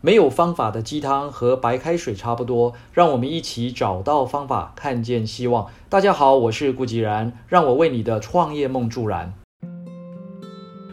[0.00, 5.66] 没有方法的鸡汤和白开水差不多，让我们一起找到方法，看见希望。
[5.88, 9.34] 大家好，我是顾吉然，让我为你的创业梦助燃。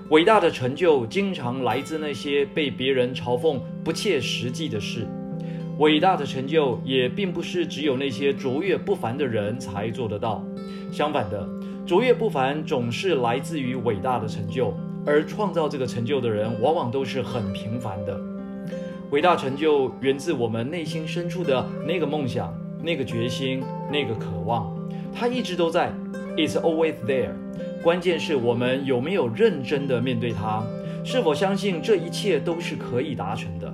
[0.09, 5.07] 伟大的成就经常来自那些被别人嘲讽不切实际的事。
[5.77, 10.43] 伟大的成就也并不是只有那些卓越不凡的人才做得到，
[10.91, 11.47] 相反的，
[11.85, 14.73] 卓越不凡总是来自于伟大的成就，
[15.05, 18.19] 而创造这个成就的人往往都是很平凡的。
[19.11, 24.75] 伟大成就源自我们内心深处的那个梦想、那个决心、那个渴望，
[25.13, 25.93] 它一直都在
[26.35, 27.31] ，It's always there。
[27.83, 30.63] 关键是我们有没有认真的面对它，
[31.03, 33.73] 是否相信这一切都是可以达成的。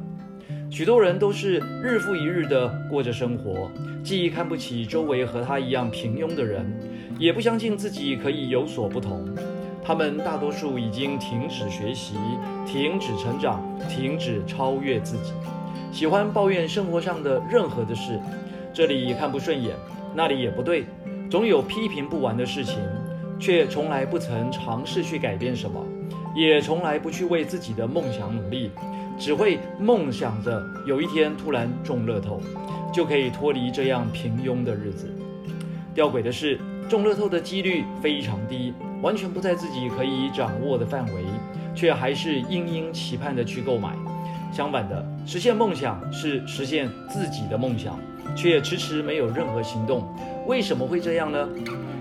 [0.69, 3.71] 许多人都是日复一日的过着生活，
[4.03, 6.65] 既看不起周围和他一样平庸的人，
[7.17, 9.27] 也不相信自己可以有所不同。
[9.91, 12.15] 他们大多数已经停止学习，
[12.65, 15.33] 停止成长，停止超越自己，
[15.91, 18.17] 喜欢抱怨生活上的任何的事，
[18.73, 19.75] 这里看不顺眼，
[20.15, 20.85] 那里也不对，
[21.29, 22.77] 总有批评不完的事情，
[23.37, 25.85] 却从来不曾尝试去改变什么，
[26.33, 28.71] 也从来不去为自己的梦想努力，
[29.19, 32.39] 只会梦想着有一天突然中乐透，
[32.93, 35.13] 就可以脱离这样平庸的日子。
[35.93, 36.57] 吊诡的是，
[36.91, 38.73] 中乐透的几率非常低。
[39.01, 41.23] 完全不在自己可以掌握的范围，
[41.73, 43.95] 却还是殷殷期盼的去购买。
[44.51, 47.97] 相反的，实现梦想是实现自己的梦想，
[48.35, 50.03] 却迟迟没有任何行动。
[50.45, 51.47] 为什么会这样呢？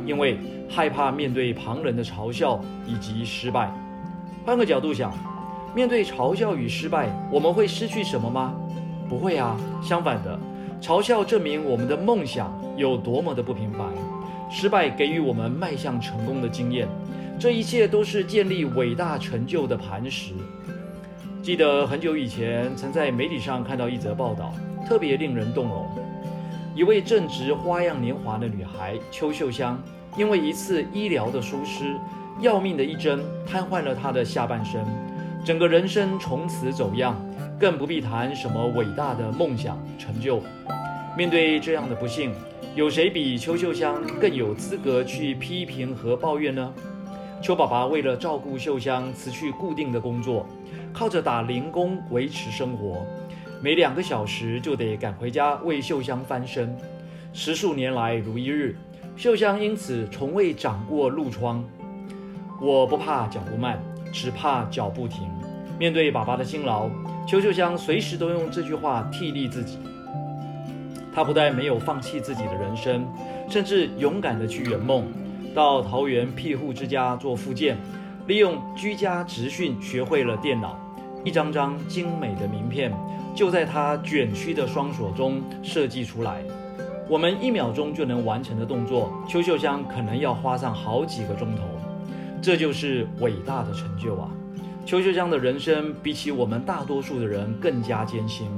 [0.05, 0.37] 因为
[0.69, 3.73] 害怕面对旁人的嘲笑以及失败。
[4.45, 5.15] 换个角度想，
[5.73, 8.57] 面对嘲笑与失败，我们会失去什么吗？
[9.09, 9.57] 不会啊。
[9.81, 10.37] 相反的，
[10.83, 13.87] 嘲笑证明我们的梦想有多么的不平凡。
[14.51, 16.89] 失败给予我们迈向成功的经验，
[17.39, 20.35] 这一切都是建立伟大成就的磐石。
[21.43, 24.53] 记得很久以前，曾在媒体上看到一则报道，
[24.87, 25.87] 特别令人动容。
[26.75, 29.81] 一位正值花样年华的女孩邱秀香，
[30.17, 31.97] 因为一次医疗的疏失，
[32.41, 34.85] 要命的一针瘫痪了她的下半身，
[35.45, 37.17] 整个人生从此走样，
[37.59, 40.43] 更不必谈什么伟大的梦想成就。
[41.17, 42.33] 面对这样的不幸。
[42.77, 46.73] 有谁比邱秀香更有资格去批评和抱怨呢？
[47.43, 50.47] 邱爸爸为了照顾秀香，辞去固定的工作，
[50.93, 53.05] 靠着打零工维持生活，
[53.61, 56.77] 每两个小时就得赶回家为秀香翻身。
[57.33, 58.77] 十数年来如一日，
[59.17, 61.65] 秀香因此从未长过褥疮。
[62.61, 63.83] 我不怕脚步慢，
[64.13, 65.29] 只怕脚步停。
[65.79, 66.89] 面对爸爸的辛劳，
[67.27, 69.79] 邱秀香随时都用这句话替励自己。
[71.15, 73.07] 他不但没有放弃自己的人生，
[73.49, 75.05] 甚至勇敢地去圆梦，
[75.55, 77.77] 到桃园庇护之家做复健，
[78.27, 80.79] 利用居家直训学会了电脑，
[81.25, 82.93] 一张张精美的名片
[83.35, 86.43] 就在他卷曲的双手中设计出来。
[87.09, 91.63] 我们一秒钟就能完成的动作，邱秀香可能要花上好几个钟头。
[92.41, 94.31] 这就是伟大的成就啊！
[94.87, 98.49] 邱秀香的人生比起我们大多数的人更加艰辛。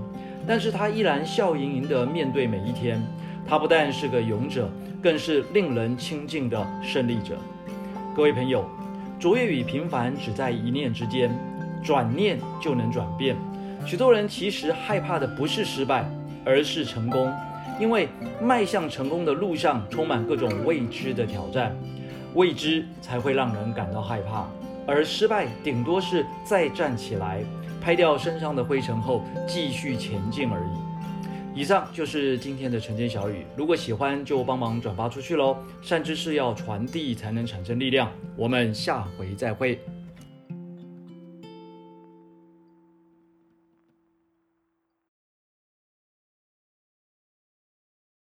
[0.46, 3.02] 但是他依然笑盈盈地面对每一天。
[3.46, 4.70] 他不但是个勇者，
[5.02, 7.36] 更是令人亲近的胜利者。
[8.14, 8.64] 各位朋友，
[9.18, 11.36] 卓越与平凡只在一念之间，
[11.82, 13.36] 转念就能转变。
[13.84, 16.08] 许多人其实害怕的不是失败，
[16.44, 17.32] 而是成功，
[17.80, 18.08] 因为
[18.40, 21.76] 迈向成功的路上充满各种未知的挑战，
[22.34, 24.46] 未知才会让人感到害怕，
[24.86, 27.40] 而失败顶多是再站起来。
[27.82, 31.60] 拍掉身上的灰尘后，继续前进而已。
[31.60, 35.56] 以上就是今天的晨间小语，如果喜欢就帮忙转发出去喽。
[35.82, 38.08] 善知识要传递才能产生力量。
[38.36, 39.78] 我们下回再会。